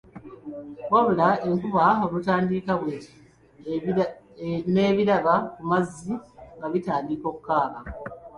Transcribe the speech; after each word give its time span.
Wabula, 0.91 1.27
enkuba 1.47 1.85
olutandika 2.05 2.71
bw’eti 2.81 3.13
ne 4.73 4.85
biraba 4.95 5.33
ku 5.53 5.61
mazzi 5.69 6.13
nga 6.55 6.67
bitandika 6.73 7.25
okukaaba. 7.31 7.79